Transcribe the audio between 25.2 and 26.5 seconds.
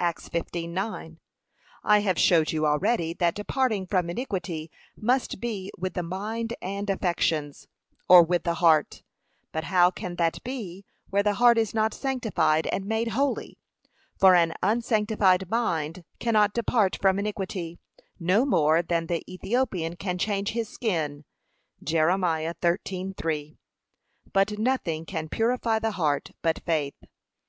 purify the heart